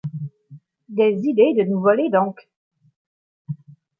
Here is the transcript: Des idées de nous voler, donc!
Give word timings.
Des 0.89 1.15
idées 1.27 1.53
de 1.53 1.69
nous 1.69 1.79
voler, 1.79 2.09
donc! 2.09 2.49